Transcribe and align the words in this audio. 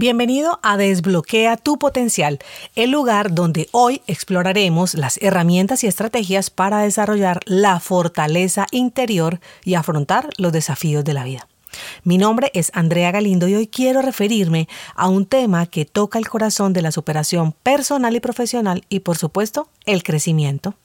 Bienvenido 0.00 0.60
a 0.62 0.78
Desbloquea 0.78 1.58
tu 1.58 1.78
potencial, 1.78 2.38
el 2.74 2.90
lugar 2.90 3.34
donde 3.34 3.68
hoy 3.70 4.00
exploraremos 4.06 4.94
las 4.94 5.18
herramientas 5.18 5.84
y 5.84 5.88
estrategias 5.88 6.48
para 6.48 6.78
desarrollar 6.78 7.40
la 7.44 7.80
fortaleza 7.80 8.66
interior 8.70 9.40
y 9.62 9.74
afrontar 9.74 10.30
los 10.38 10.52
desafíos 10.52 11.04
de 11.04 11.12
la 11.12 11.24
vida. 11.24 11.48
Mi 12.02 12.16
nombre 12.16 12.50
es 12.54 12.70
Andrea 12.72 13.10
Galindo 13.10 13.46
y 13.46 13.56
hoy 13.56 13.66
quiero 13.66 14.00
referirme 14.00 14.68
a 14.94 15.06
un 15.06 15.26
tema 15.26 15.66
que 15.66 15.84
toca 15.84 16.18
el 16.18 16.30
corazón 16.30 16.72
de 16.72 16.80
la 16.80 16.92
superación 16.92 17.52
personal 17.52 18.16
y 18.16 18.20
profesional 18.20 18.86
y 18.88 19.00
por 19.00 19.18
supuesto 19.18 19.68
el 19.84 20.02
crecimiento. 20.02 20.76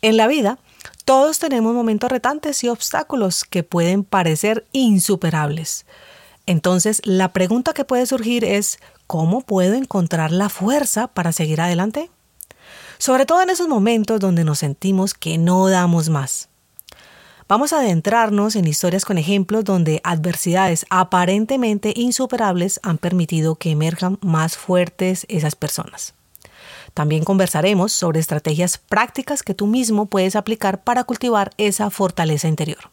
En 0.00 0.16
la 0.16 0.28
vida, 0.28 0.60
todos 1.04 1.40
tenemos 1.40 1.74
momentos 1.74 2.08
retantes 2.08 2.62
y 2.62 2.68
obstáculos 2.68 3.42
que 3.42 3.64
pueden 3.64 4.04
parecer 4.04 4.64
insuperables. 4.70 5.86
Entonces, 6.48 7.02
la 7.04 7.34
pregunta 7.34 7.74
que 7.74 7.84
puede 7.84 8.06
surgir 8.06 8.42
es, 8.42 8.78
¿cómo 9.06 9.42
puedo 9.42 9.74
encontrar 9.74 10.32
la 10.32 10.48
fuerza 10.48 11.06
para 11.06 11.30
seguir 11.30 11.60
adelante? 11.60 12.10
Sobre 12.96 13.26
todo 13.26 13.42
en 13.42 13.50
esos 13.50 13.68
momentos 13.68 14.18
donde 14.18 14.44
nos 14.44 14.60
sentimos 14.60 15.12
que 15.12 15.36
no 15.36 15.68
damos 15.68 16.08
más. 16.08 16.48
Vamos 17.48 17.74
a 17.74 17.80
adentrarnos 17.80 18.56
en 18.56 18.66
historias 18.66 19.04
con 19.04 19.18
ejemplos 19.18 19.62
donde 19.62 20.00
adversidades 20.04 20.86
aparentemente 20.88 21.92
insuperables 21.94 22.80
han 22.82 22.96
permitido 22.96 23.56
que 23.56 23.72
emerjan 23.72 24.16
más 24.22 24.56
fuertes 24.56 25.26
esas 25.28 25.54
personas. 25.54 26.14
También 26.94 27.24
conversaremos 27.24 27.92
sobre 27.92 28.20
estrategias 28.20 28.78
prácticas 28.78 29.42
que 29.42 29.52
tú 29.52 29.66
mismo 29.66 30.06
puedes 30.06 30.34
aplicar 30.34 30.82
para 30.82 31.04
cultivar 31.04 31.50
esa 31.58 31.90
fortaleza 31.90 32.48
interior. 32.48 32.90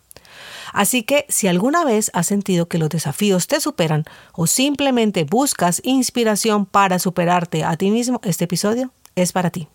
Así 0.73 1.03
que 1.03 1.25
si 1.29 1.47
alguna 1.47 1.83
vez 1.83 2.11
has 2.13 2.27
sentido 2.27 2.67
que 2.67 2.77
los 2.77 2.89
desafíos 2.89 3.47
te 3.47 3.59
superan 3.59 4.05
o 4.33 4.47
simplemente 4.47 5.23
buscas 5.23 5.81
inspiración 5.83 6.65
para 6.65 6.99
superarte 6.99 7.63
a 7.63 7.75
ti 7.77 7.91
mismo, 7.91 8.21
este 8.23 8.45
episodio 8.45 8.91
es 9.15 9.31
para 9.31 9.49
ti. 9.49 9.67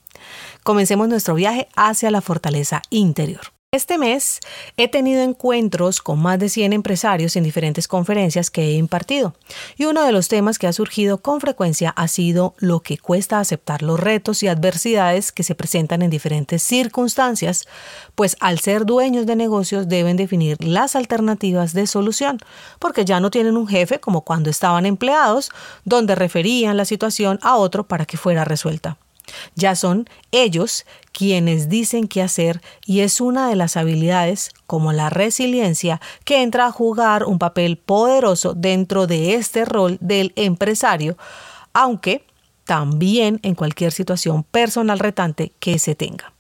Comencemos 0.63 1.09
nuestro 1.09 1.35
viaje 1.35 1.69
hacia 1.77 2.11
la 2.11 2.21
fortaleza 2.21 2.83
interior. 2.91 3.60
Este 3.73 3.99
mes 3.99 4.41
he 4.77 4.89
tenido 4.89 5.23
encuentros 5.23 6.01
con 6.01 6.19
más 6.19 6.41
de 6.41 6.49
100 6.49 6.73
empresarios 6.73 7.37
en 7.37 7.45
diferentes 7.45 7.87
conferencias 7.87 8.51
que 8.51 8.65
he 8.65 8.73
impartido 8.73 9.33
y 9.77 9.85
uno 9.85 10.03
de 10.03 10.11
los 10.11 10.27
temas 10.27 10.59
que 10.59 10.67
ha 10.67 10.73
surgido 10.73 11.19
con 11.19 11.41
frecuencia 11.41 11.91
ha 11.91 12.09
sido 12.09 12.55
lo 12.59 12.81
que 12.81 12.99
cuesta 12.99 13.39
aceptar 13.39 13.83
los 13.83 14.01
retos 14.01 14.43
y 14.43 14.49
adversidades 14.49 15.31
que 15.31 15.45
se 15.45 15.55
presentan 15.55 16.03
en 16.03 16.11
diferentes 16.11 16.65
circunstancias, 16.65 17.69
pues 18.17 18.37
al 18.41 18.59
ser 18.59 18.87
dueños 18.87 19.25
de 19.25 19.37
negocios 19.37 19.89
deben 19.89 20.17
definir 20.17 20.57
las 20.65 20.97
alternativas 20.97 21.73
de 21.73 21.87
solución, 21.87 22.41
porque 22.81 23.05
ya 23.05 23.21
no 23.21 23.31
tienen 23.31 23.57
un 23.57 23.69
jefe 23.69 24.01
como 24.01 24.23
cuando 24.23 24.51
estaban 24.51 24.85
empleados, 24.85 25.51
donde 25.85 26.17
referían 26.17 26.77
la 26.77 26.87
situación 26.87 27.39
a 27.41 27.55
otro 27.57 27.87
para 27.87 28.05
que 28.05 28.17
fuera 28.17 28.45
resuelta. 28.45 28.99
Ya 29.55 29.75
son 29.75 30.09
ellos 30.33 30.87
quienes 31.13 31.69
dicen 31.69 32.09
qué 32.09 32.23
hacer 32.23 32.61
y 32.87 33.01
es 33.01 33.21
una 33.21 33.49
de 33.49 33.57
las 33.57 33.77
habilidades, 33.77 34.51
como 34.67 34.93
la 34.93 35.11
resiliencia, 35.11 36.01
que 36.25 36.43
entra 36.43 36.67
a 36.67 36.73
jugar 36.73 37.25
un 37.25 37.39
papel 37.39 37.77
poderoso 37.77 38.55
dentro 38.55 39.07
de 39.07 39.35
este 39.35 39.65
rol 39.65 39.99
del 40.01 40.33
empresario, 40.37 41.17
aunque 41.73 42.25
también 42.65 43.41
en 43.43 43.55
cualquier 43.55 43.93
situación 43.93 44.45
personal 44.45 44.99
retante 44.99 45.53
que 45.59 45.79
se 45.79 45.95
tenga. 45.95 46.33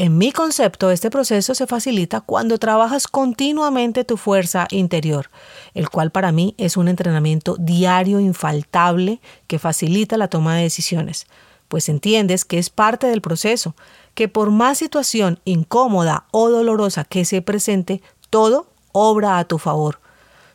En 0.00 0.16
mi 0.16 0.30
concepto, 0.30 0.92
este 0.92 1.10
proceso 1.10 1.56
se 1.56 1.66
facilita 1.66 2.20
cuando 2.20 2.58
trabajas 2.58 3.08
continuamente 3.08 4.04
tu 4.04 4.16
fuerza 4.16 4.68
interior, 4.70 5.28
el 5.74 5.90
cual 5.90 6.12
para 6.12 6.30
mí 6.30 6.54
es 6.56 6.76
un 6.76 6.86
entrenamiento 6.86 7.56
diario 7.58 8.20
infaltable 8.20 9.20
que 9.48 9.58
facilita 9.58 10.16
la 10.16 10.28
toma 10.28 10.54
de 10.54 10.62
decisiones, 10.62 11.26
pues 11.68 11.88
entiendes 11.88 12.44
que 12.44 12.58
es 12.58 12.70
parte 12.70 13.06
del 13.06 13.20
proceso, 13.20 13.74
que 14.14 14.28
por 14.28 14.50
más 14.50 14.78
situación 14.78 15.38
incómoda 15.44 16.24
o 16.32 16.50
dolorosa 16.50 17.04
que 17.04 17.24
se 17.24 17.42
presente, 17.42 18.02
todo 18.30 18.66
obra 18.92 19.38
a 19.38 19.44
tu 19.44 19.58
favor. 19.58 20.00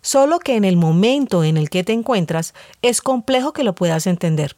Solo 0.02 0.40
que 0.40 0.56
en 0.56 0.66
el 0.66 0.76
momento 0.76 1.44
en 1.44 1.56
el 1.56 1.70
que 1.70 1.84
te 1.84 1.94
encuentras 1.94 2.54
es 2.82 3.02
complejo 3.02 3.54
que 3.54 3.64
lo 3.64 3.74
puedas 3.74 4.06
entender. 4.06 4.58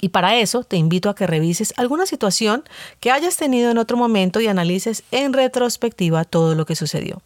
Y 0.00 0.10
para 0.10 0.36
eso 0.36 0.64
te 0.64 0.76
invito 0.76 1.10
a 1.10 1.14
que 1.14 1.26
revises 1.26 1.74
alguna 1.76 2.06
situación 2.06 2.64
que 3.00 3.10
hayas 3.10 3.36
tenido 3.36 3.70
en 3.70 3.78
otro 3.78 3.96
momento 3.96 4.40
y 4.40 4.48
analices 4.48 5.04
en 5.10 5.32
retrospectiva 5.32 6.24
todo 6.24 6.54
lo 6.54 6.66
que 6.66 6.76
sucedió. 6.76 7.22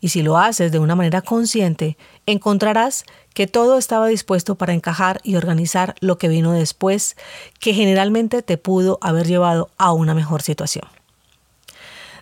Y 0.00 0.08
si 0.10 0.22
lo 0.22 0.38
haces 0.38 0.72
de 0.72 0.78
una 0.78 0.94
manera 0.94 1.22
consciente, 1.22 1.96
encontrarás 2.26 3.04
que 3.34 3.46
todo 3.46 3.78
estaba 3.78 4.06
dispuesto 4.06 4.54
para 4.54 4.72
encajar 4.72 5.20
y 5.22 5.36
organizar 5.36 5.94
lo 6.00 6.18
que 6.18 6.28
vino 6.28 6.52
después, 6.52 7.16
que 7.60 7.74
generalmente 7.74 8.42
te 8.42 8.56
pudo 8.56 8.98
haber 9.00 9.26
llevado 9.26 9.70
a 9.78 9.92
una 9.92 10.14
mejor 10.14 10.42
situación. 10.42 10.88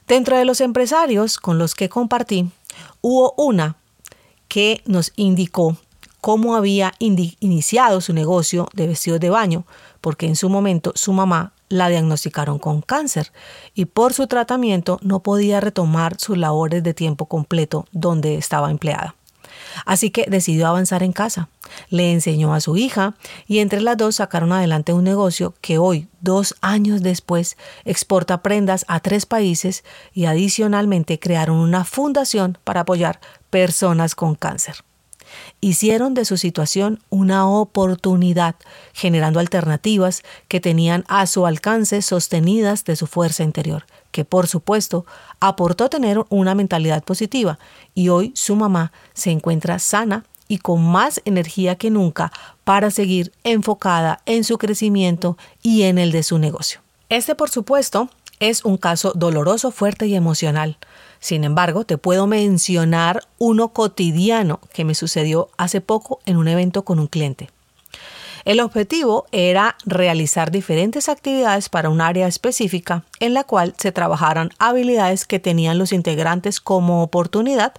Dentro 0.06 0.36
de 0.36 0.44
los 0.44 0.60
empresarios 0.60 1.38
con 1.38 1.58
los 1.58 1.74
que 1.74 1.88
compartí, 1.88 2.50
hubo 3.00 3.32
una 3.36 3.76
que 4.48 4.82
nos 4.84 5.12
indicó 5.16 5.76
cómo 6.24 6.56
había 6.56 6.94
iniciado 7.00 8.00
su 8.00 8.14
negocio 8.14 8.66
de 8.72 8.86
vestidos 8.86 9.20
de 9.20 9.28
baño, 9.28 9.66
porque 10.00 10.26
en 10.26 10.36
su 10.36 10.48
momento 10.48 10.92
su 10.94 11.12
mamá 11.12 11.52
la 11.68 11.90
diagnosticaron 11.90 12.58
con 12.58 12.80
cáncer 12.80 13.30
y 13.74 13.84
por 13.84 14.14
su 14.14 14.26
tratamiento 14.26 14.98
no 15.02 15.22
podía 15.22 15.60
retomar 15.60 16.18
sus 16.18 16.38
labores 16.38 16.82
de 16.82 16.94
tiempo 16.94 17.26
completo 17.26 17.84
donde 17.92 18.36
estaba 18.36 18.70
empleada. 18.70 19.16
Así 19.84 20.08
que 20.08 20.24
decidió 20.26 20.66
avanzar 20.66 21.02
en 21.02 21.12
casa. 21.12 21.50
Le 21.90 22.10
enseñó 22.10 22.54
a 22.54 22.60
su 22.60 22.78
hija 22.78 23.16
y 23.46 23.58
entre 23.58 23.82
las 23.82 23.98
dos 23.98 24.14
sacaron 24.14 24.50
adelante 24.52 24.94
un 24.94 25.04
negocio 25.04 25.52
que 25.60 25.76
hoy, 25.76 26.08
dos 26.22 26.54
años 26.62 27.02
después, 27.02 27.58
exporta 27.84 28.40
prendas 28.40 28.86
a 28.88 29.00
tres 29.00 29.26
países 29.26 29.84
y 30.14 30.24
adicionalmente 30.24 31.18
crearon 31.18 31.58
una 31.58 31.84
fundación 31.84 32.56
para 32.64 32.80
apoyar 32.80 33.20
personas 33.50 34.14
con 34.14 34.34
cáncer 34.36 34.76
hicieron 35.60 36.14
de 36.14 36.24
su 36.24 36.36
situación 36.36 37.00
una 37.10 37.48
oportunidad, 37.48 38.56
generando 38.92 39.40
alternativas 39.40 40.22
que 40.48 40.60
tenían 40.60 41.04
a 41.08 41.26
su 41.26 41.46
alcance 41.46 42.02
sostenidas 42.02 42.84
de 42.84 42.96
su 42.96 43.06
fuerza 43.06 43.42
interior, 43.42 43.86
que 44.10 44.24
por 44.24 44.46
supuesto 44.46 45.06
aportó 45.40 45.88
tener 45.88 46.24
una 46.28 46.54
mentalidad 46.54 47.02
positiva 47.04 47.58
y 47.94 48.08
hoy 48.08 48.32
su 48.34 48.56
mamá 48.56 48.92
se 49.12 49.30
encuentra 49.30 49.78
sana 49.78 50.24
y 50.48 50.58
con 50.58 50.84
más 50.84 51.20
energía 51.24 51.76
que 51.76 51.90
nunca 51.90 52.32
para 52.64 52.90
seguir 52.90 53.32
enfocada 53.44 54.20
en 54.26 54.44
su 54.44 54.58
crecimiento 54.58 55.36
y 55.62 55.82
en 55.82 55.98
el 55.98 56.12
de 56.12 56.22
su 56.22 56.38
negocio. 56.38 56.80
Este, 57.08 57.34
por 57.34 57.50
supuesto, 57.50 58.08
es 58.40 58.64
un 58.64 58.76
caso 58.76 59.12
doloroso, 59.14 59.70
fuerte 59.70 60.06
y 60.06 60.14
emocional. 60.14 60.76
Sin 61.20 61.44
embargo, 61.44 61.84
te 61.84 61.98
puedo 61.98 62.26
mencionar 62.26 63.26
uno 63.38 63.68
cotidiano 63.68 64.60
que 64.72 64.84
me 64.84 64.94
sucedió 64.94 65.48
hace 65.56 65.80
poco 65.80 66.20
en 66.26 66.36
un 66.36 66.48
evento 66.48 66.84
con 66.84 66.98
un 66.98 67.06
cliente. 67.06 67.48
El 68.44 68.60
objetivo 68.60 69.24
era 69.32 69.76
realizar 69.86 70.50
diferentes 70.50 71.08
actividades 71.08 71.70
para 71.70 71.88
un 71.88 72.02
área 72.02 72.26
específica 72.26 73.04
en 73.18 73.32
la 73.32 73.44
cual 73.44 73.74
se 73.78 73.90
trabajaran 73.90 74.50
habilidades 74.58 75.24
que 75.24 75.38
tenían 75.38 75.78
los 75.78 75.92
integrantes 75.92 76.60
como 76.60 77.02
oportunidad 77.02 77.72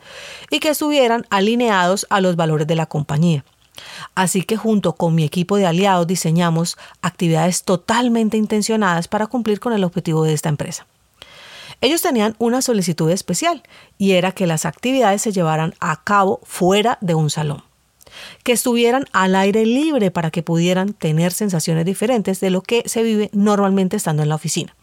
y 0.49 0.59
que 0.59 0.69
estuvieran 0.69 1.27
alineados 1.29 2.07
a 2.09 2.19
los 2.19 2.35
valores 2.35 2.65
de 2.65 2.75
la 2.75 2.87
compañía. 2.87 3.45
Así 4.15 4.43
que 4.43 4.57
junto 4.57 4.93
con 4.93 5.15
mi 5.15 5.23
equipo 5.23 5.57
de 5.57 5.65
aliados 5.65 6.07
diseñamos 6.07 6.77
actividades 7.01 7.63
totalmente 7.63 8.37
intencionadas 8.37 9.07
para 9.07 9.27
cumplir 9.27 9.59
con 9.59 9.73
el 9.73 9.83
objetivo 9.83 10.23
de 10.23 10.33
esta 10.33 10.49
empresa. 10.49 10.87
Ellos 11.81 12.01
tenían 12.01 12.35
una 12.39 12.61
solicitud 12.61 13.11
especial 13.11 13.63
y 13.97 14.13
era 14.13 14.31
que 14.31 14.47
las 14.47 14.65
actividades 14.65 15.21
se 15.21 15.31
llevaran 15.31 15.73
a 15.79 16.03
cabo 16.03 16.39
fuera 16.43 16.97
de 17.01 17.15
un 17.15 17.29
salón, 17.29 17.63
que 18.43 18.53
estuvieran 18.53 19.05
al 19.11 19.35
aire 19.35 19.65
libre 19.65 20.09
para 20.09 20.31
que 20.31 20.41
pudieran 20.41 20.93
tener 20.93 21.33
sensaciones 21.33 21.85
diferentes 21.85 22.39
de 22.39 22.49
lo 22.49 22.61
que 22.61 22.83
se 22.85 23.03
vive 23.03 23.29
normalmente 23.33 23.97
estando 23.97 24.23
en 24.23 24.29
la 24.29 24.35
oficina. 24.35 24.75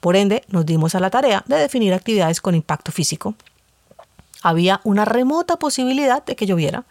Por 0.00 0.14
ende, 0.14 0.42
nos 0.48 0.66
dimos 0.66 0.94
a 0.94 1.00
la 1.00 1.10
tarea 1.10 1.42
de 1.46 1.56
definir 1.56 1.94
actividades 1.94 2.40
con 2.40 2.54
impacto 2.54 2.92
físico. 2.92 3.34
había 4.42 4.80
una 4.84 5.04
remota 5.04 5.56
posibilidad 5.56 6.24
de 6.24 6.36
que 6.36 6.46
lloviera. 6.46 6.84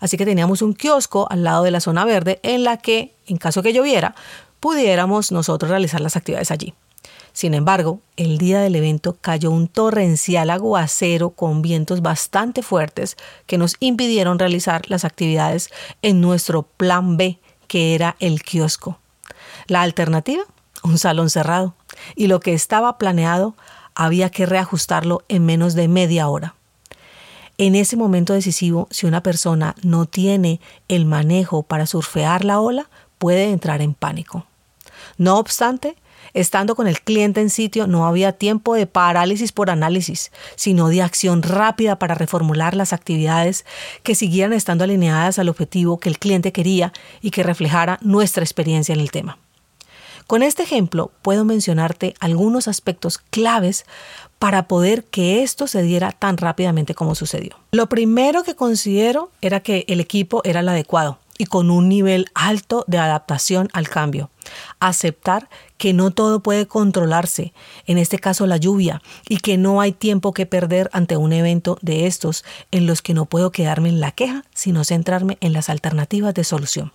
Así 0.00 0.16
que 0.16 0.24
teníamos 0.24 0.62
un 0.62 0.74
kiosco 0.74 1.26
al 1.30 1.44
lado 1.44 1.64
de 1.64 1.70
la 1.70 1.80
zona 1.80 2.04
verde 2.04 2.40
en 2.42 2.64
la 2.64 2.76
que, 2.76 3.14
en 3.26 3.36
caso 3.36 3.62
que 3.62 3.72
lloviera, 3.72 4.14
pudiéramos 4.60 5.32
nosotros 5.32 5.70
realizar 5.70 6.00
las 6.00 6.16
actividades 6.16 6.50
allí. 6.50 6.74
Sin 7.32 7.52
embargo, 7.52 8.00
el 8.16 8.38
día 8.38 8.60
del 8.60 8.76
evento 8.76 9.18
cayó 9.20 9.50
un 9.50 9.68
torrencial 9.68 10.48
aguacero 10.48 11.30
con 11.30 11.60
vientos 11.60 12.00
bastante 12.00 12.62
fuertes 12.62 13.18
que 13.44 13.58
nos 13.58 13.76
impidieron 13.78 14.38
realizar 14.38 14.88
las 14.88 15.04
actividades 15.04 15.70
en 16.00 16.22
nuestro 16.22 16.62
plan 16.62 17.18
B, 17.18 17.38
que 17.68 17.94
era 17.94 18.16
el 18.20 18.42
kiosco. 18.42 18.98
La 19.66 19.82
alternativa, 19.82 20.44
un 20.82 20.96
salón 20.96 21.28
cerrado. 21.28 21.74
Y 22.14 22.28
lo 22.28 22.40
que 22.40 22.54
estaba 22.54 22.96
planeado 22.96 23.54
había 23.94 24.30
que 24.30 24.46
reajustarlo 24.46 25.22
en 25.28 25.44
menos 25.44 25.74
de 25.74 25.88
media 25.88 26.28
hora. 26.28 26.54
En 27.58 27.74
ese 27.74 27.96
momento 27.96 28.34
decisivo, 28.34 28.86
si 28.90 29.06
una 29.06 29.22
persona 29.22 29.74
no 29.82 30.06
tiene 30.06 30.60
el 30.88 31.06
manejo 31.06 31.62
para 31.62 31.86
surfear 31.86 32.44
la 32.44 32.60
ola, 32.60 32.90
puede 33.18 33.50
entrar 33.50 33.80
en 33.80 33.94
pánico. 33.94 34.46
No 35.16 35.38
obstante, 35.38 35.96
Estando 36.34 36.74
con 36.74 36.86
el 36.86 37.00
cliente 37.00 37.40
en 37.40 37.48
sitio 37.48 37.86
no 37.86 38.06
había 38.06 38.32
tiempo 38.32 38.74
de 38.74 38.86
parálisis 38.86 39.52
por 39.52 39.70
análisis, 39.70 40.32
sino 40.54 40.88
de 40.88 41.00
acción 41.00 41.42
rápida 41.42 41.98
para 41.98 42.14
reformular 42.14 42.74
las 42.74 42.92
actividades 42.92 43.64
que 44.02 44.14
siguieran 44.14 44.52
estando 44.52 44.84
alineadas 44.84 45.38
al 45.38 45.48
objetivo 45.48 45.98
que 45.98 46.10
el 46.10 46.18
cliente 46.18 46.52
quería 46.52 46.92
y 47.22 47.30
que 47.30 47.42
reflejara 47.42 47.98
nuestra 48.02 48.44
experiencia 48.44 48.92
en 48.92 49.00
el 49.00 49.10
tema. 49.10 49.38
Con 50.26 50.42
este 50.42 50.64
ejemplo 50.64 51.12
puedo 51.22 51.44
mencionarte 51.44 52.14
algunos 52.18 52.66
aspectos 52.66 53.18
claves 53.18 53.84
para 54.40 54.66
poder 54.66 55.04
que 55.04 55.44
esto 55.44 55.68
se 55.68 55.82
diera 55.82 56.10
tan 56.10 56.36
rápidamente 56.36 56.94
como 56.94 57.14
sucedió. 57.14 57.56
Lo 57.70 57.88
primero 57.88 58.42
que 58.42 58.56
considero 58.56 59.30
era 59.40 59.60
que 59.60 59.84
el 59.86 60.00
equipo 60.00 60.40
era 60.44 60.60
el 60.60 60.68
adecuado 60.68 61.20
y 61.38 61.46
con 61.46 61.70
un 61.70 61.88
nivel 61.88 62.26
alto 62.34 62.84
de 62.88 62.98
adaptación 62.98 63.68
al 63.72 63.88
cambio. 63.88 64.30
Aceptar 64.80 65.48
que 65.78 65.92
no 65.92 66.10
todo 66.10 66.40
puede 66.40 66.66
controlarse, 66.66 67.52
en 67.86 67.98
este 67.98 68.18
caso 68.18 68.46
la 68.46 68.56
lluvia, 68.56 69.02
y 69.28 69.38
que 69.38 69.58
no 69.58 69.80
hay 69.80 69.92
tiempo 69.92 70.32
que 70.32 70.46
perder 70.46 70.88
ante 70.92 71.16
un 71.16 71.32
evento 71.32 71.78
de 71.82 72.06
estos 72.06 72.44
en 72.70 72.86
los 72.86 73.02
que 73.02 73.14
no 73.14 73.26
puedo 73.26 73.52
quedarme 73.52 73.90
en 73.90 74.00
la 74.00 74.12
queja, 74.12 74.44
sino 74.54 74.82
centrarme 74.82 75.36
en 75.40 75.52
las 75.52 75.68
alternativas 75.68 76.34
de 76.34 76.44
solución. 76.44 76.92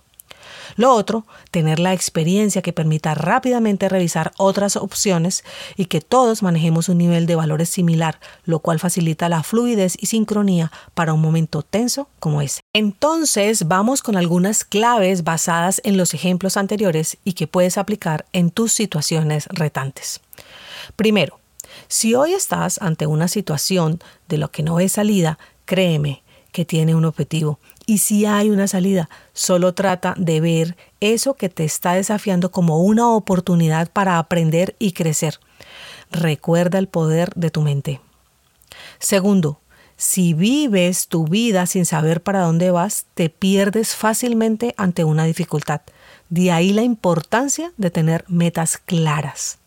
Lo 0.76 0.92
otro, 0.94 1.26
tener 1.50 1.78
la 1.78 1.92
experiencia 1.92 2.62
que 2.62 2.72
permita 2.72 3.14
rápidamente 3.14 3.88
revisar 3.88 4.32
otras 4.38 4.76
opciones 4.76 5.44
y 5.76 5.86
que 5.86 6.00
todos 6.00 6.42
manejemos 6.42 6.88
un 6.88 6.98
nivel 6.98 7.26
de 7.26 7.36
valores 7.36 7.68
similar, 7.68 8.20
lo 8.44 8.60
cual 8.60 8.78
facilita 8.78 9.28
la 9.28 9.42
fluidez 9.42 9.96
y 9.98 10.06
sincronía 10.06 10.72
para 10.94 11.12
un 11.12 11.20
momento 11.20 11.62
tenso 11.62 12.08
como 12.18 12.42
ese. 12.42 12.60
Entonces 12.74 13.68
vamos 13.68 14.02
con 14.02 14.16
algunas 14.16 14.64
claves 14.64 15.24
basadas 15.24 15.80
en 15.84 15.96
los 15.96 16.14
ejemplos 16.14 16.56
anteriores 16.56 17.18
y 17.24 17.34
que 17.34 17.46
puedes 17.46 17.78
aplicar 17.78 18.26
en 18.32 18.50
tus 18.50 18.72
situaciones 18.72 19.46
retantes. 19.46 20.20
Primero, 20.96 21.38
si 21.88 22.14
hoy 22.14 22.32
estás 22.32 22.80
ante 22.80 23.06
una 23.06 23.28
situación 23.28 24.00
de 24.28 24.38
lo 24.38 24.50
que 24.50 24.62
no 24.62 24.80
es 24.80 24.92
salida, 24.92 25.38
créeme 25.64 26.22
que 26.52 26.64
tiene 26.64 26.94
un 26.94 27.04
objetivo 27.04 27.58
y 27.86 27.98
si 27.98 28.26
hay 28.26 28.50
una 28.50 28.68
salida, 28.68 29.08
solo 29.32 29.74
trata 29.74 30.14
de 30.16 30.40
ver 30.40 30.76
eso 31.00 31.34
que 31.34 31.48
te 31.48 31.64
está 31.64 31.94
desafiando 31.94 32.50
como 32.50 32.78
una 32.78 33.10
oportunidad 33.10 33.90
para 33.90 34.18
aprender 34.18 34.76
y 34.78 34.92
crecer. 34.92 35.40
Recuerda 36.10 36.78
el 36.78 36.88
poder 36.88 37.34
de 37.34 37.50
tu 37.50 37.62
mente. 37.62 38.00
Segundo, 38.98 39.60
si 39.96 40.34
vives 40.34 41.08
tu 41.08 41.26
vida 41.26 41.66
sin 41.66 41.86
saber 41.86 42.22
para 42.22 42.40
dónde 42.40 42.70
vas, 42.70 43.06
te 43.14 43.30
pierdes 43.30 43.94
fácilmente 43.94 44.74
ante 44.76 45.04
una 45.04 45.24
dificultad. 45.24 45.82
De 46.28 46.50
ahí 46.50 46.72
la 46.72 46.82
importancia 46.82 47.72
de 47.76 47.90
tener 47.90 48.24
metas 48.28 48.78
claras. 48.78 49.58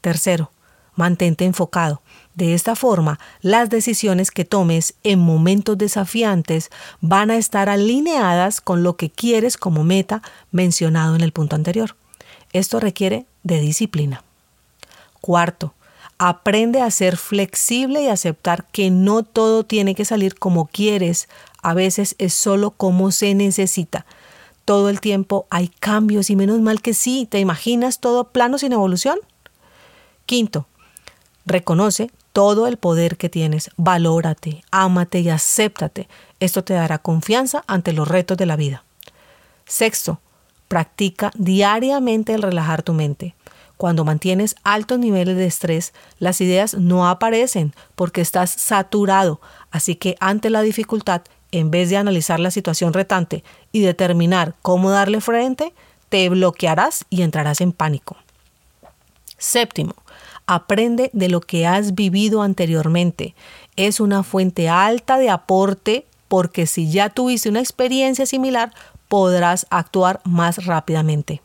Tercero, 0.00 0.50
mantente 0.94 1.44
enfocado. 1.44 2.02
De 2.34 2.54
esta 2.54 2.76
forma, 2.76 3.18
las 3.42 3.68
decisiones 3.68 4.30
que 4.30 4.46
tomes 4.46 4.94
en 5.02 5.18
momentos 5.18 5.76
desafiantes 5.76 6.70
van 7.00 7.30
a 7.30 7.36
estar 7.36 7.68
alineadas 7.68 8.60
con 8.60 8.82
lo 8.82 8.96
que 8.96 9.10
quieres 9.10 9.58
como 9.58 9.84
meta 9.84 10.22
mencionado 10.50 11.14
en 11.14 11.20
el 11.20 11.32
punto 11.32 11.56
anterior. 11.56 11.94
Esto 12.52 12.80
requiere 12.80 13.26
de 13.42 13.60
disciplina. 13.60 14.22
Cuarto, 15.20 15.74
aprende 16.18 16.80
a 16.80 16.90
ser 16.90 17.18
flexible 17.18 18.02
y 18.02 18.08
aceptar 18.08 18.64
que 18.72 18.90
no 18.90 19.24
todo 19.24 19.64
tiene 19.64 19.94
que 19.94 20.04
salir 20.06 20.36
como 20.36 20.66
quieres. 20.66 21.28
A 21.62 21.74
veces 21.74 22.14
es 22.18 22.32
solo 22.32 22.70
como 22.70 23.10
se 23.10 23.34
necesita. 23.34 24.06
Todo 24.64 24.88
el 24.88 25.00
tiempo 25.00 25.46
hay 25.50 25.68
cambios 25.68 26.30
y 26.30 26.36
menos 26.36 26.60
mal 26.60 26.80
que 26.80 26.94
sí. 26.94 27.26
¿Te 27.28 27.40
imaginas 27.40 28.00
todo 28.00 28.24
plano 28.24 28.56
sin 28.56 28.72
evolución? 28.72 29.18
Quinto, 30.24 30.66
reconoce 31.44 32.10
todo 32.32 32.66
el 32.66 32.76
poder 32.76 33.16
que 33.16 33.28
tienes. 33.28 33.70
Valórate, 33.76 34.64
ámate 34.70 35.20
y 35.20 35.28
acéptate. 35.28 36.08
Esto 36.40 36.64
te 36.64 36.74
dará 36.74 36.98
confianza 36.98 37.64
ante 37.66 37.92
los 37.92 38.08
retos 38.08 38.36
de 38.36 38.46
la 38.46 38.56
vida. 38.56 38.84
Sexto, 39.66 40.20
practica 40.68 41.30
diariamente 41.34 42.34
el 42.34 42.42
relajar 42.42 42.82
tu 42.82 42.94
mente. 42.94 43.34
Cuando 43.76 44.04
mantienes 44.04 44.54
altos 44.62 44.98
niveles 44.98 45.36
de 45.36 45.46
estrés, 45.46 45.92
las 46.18 46.40
ideas 46.40 46.74
no 46.74 47.08
aparecen 47.08 47.74
porque 47.94 48.20
estás 48.20 48.50
saturado. 48.50 49.40
Así 49.70 49.96
que 49.96 50.16
ante 50.20 50.50
la 50.50 50.62
dificultad, 50.62 51.22
en 51.50 51.70
vez 51.70 51.90
de 51.90 51.96
analizar 51.96 52.40
la 52.40 52.50
situación 52.50 52.92
retante 52.92 53.44
y 53.72 53.80
determinar 53.80 54.54
cómo 54.62 54.90
darle 54.90 55.20
frente, 55.20 55.74
te 56.08 56.28
bloquearás 56.28 57.04
y 57.10 57.22
entrarás 57.22 57.60
en 57.60 57.72
pánico. 57.72 58.16
Séptimo, 59.36 59.94
Aprende 60.46 61.10
de 61.12 61.28
lo 61.28 61.40
que 61.40 61.66
has 61.66 61.94
vivido 61.94 62.42
anteriormente. 62.42 63.34
Es 63.76 64.00
una 64.00 64.22
fuente 64.22 64.68
alta 64.68 65.18
de 65.18 65.30
aporte 65.30 66.06
porque 66.28 66.66
si 66.66 66.90
ya 66.90 67.10
tuviste 67.10 67.48
una 67.48 67.60
experiencia 67.60 68.26
similar, 68.26 68.72
podrás 69.08 69.66
actuar 69.70 70.20
más 70.24 70.64
rápidamente. 70.64 71.42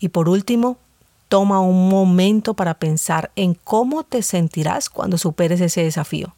Y 0.00 0.08
por 0.08 0.28
último, 0.28 0.78
toma 1.28 1.60
un 1.60 1.88
momento 1.88 2.54
para 2.54 2.74
pensar 2.74 3.30
en 3.36 3.54
cómo 3.54 4.02
te 4.02 4.22
sentirás 4.22 4.90
cuando 4.90 5.16
superes 5.16 5.60
ese 5.60 5.84
desafío. 5.84 6.34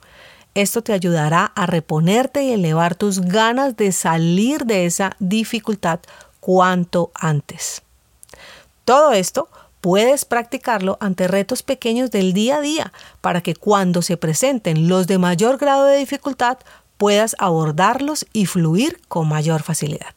Esto 0.54 0.82
te 0.82 0.92
ayudará 0.92 1.46
a 1.46 1.64
reponerte 1.64 2.44
y 2.44 2.52
elevar 2.52 2.94
tus 2.94 3.20
ganas 3.20 3.74
de 3.78 3.90
salir 3.92 4.66
de 4.66 4.84
esa 4.84 5.16
dificultad 5.18 6.00
cuanto 6.40 7.10
antes. 7.14 7.80
Todo 8.84 9.12
esto 9.12 9.48
Puedes 9.82 10.24
practicarlo 10.24 10.96
ante 11.00 11.26
retos 11.26 11.64
pequeños 11.64 12.12
del 12.12 12.32
día 12.32 12.58
a 12.58 12.60
día 12.60 12.92
para 13.20 13.40
que 13.40 13.56
cuando 13.56 14.00
se 14.00 14.16
presenten 14.16 14.88
los 14.88 15.08
de 15.08 15.18
mayor 15.18 15.58
grado 15.58 15.86
de 15.86 15.98
dificultad 15.98 16.58
puedas 16.98 17.34
abordarlos 17.40 18.24
y 18.32 18.46
fluir 18.46 19.00
con 19.08 19.28
mayor 19.28 19.64
facilidad. 19.64 20.14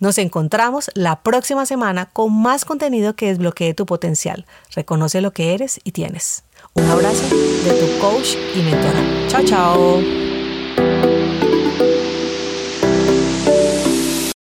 Nos 0.00 0.18
encontramos 0.18 0.90
la 0.94 1.22
próxima 1.22 1.64
semana 1.64 2.06
con 2.06 2.34
más 2.34 2.64
contenido 2.64 3.14
que 3.14 3.28
desbloquee 3.28 3.72
tu 3.72 3.86
potencial. 3.86 4.46
Reconoce 4.74 5.20
lo 5.20 5.32
que 5.32 5.54
eres 5.54 5.80
y 5.84 5.92
tienes. 5.92 6.42
Un 6.74 6.90
abrazo 6.90 7.22
de 7.62 7.72
tu 7.74 8.00
coach 8.00 8.34
y 8.52 8.62
mentora. 8.62 9.28
Chao, 9.28 9.44
chao. 9.44 10.27